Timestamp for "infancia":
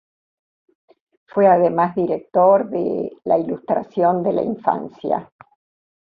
4.41-5.31